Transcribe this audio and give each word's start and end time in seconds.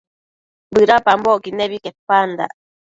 bëdapambocquid 0.73 1.53
nebi 1.57 1.77
quepandac 1.83 2.51